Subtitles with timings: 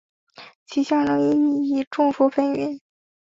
[0.65, 1.29] 其象征
[1.61, 2.81] 意义众说纷纭。